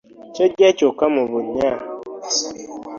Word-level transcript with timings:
Kyeggya 0.33 0.69
kyokka 0.77 1.05
mu 1.15 1.23
bunnya. 1.29 1.71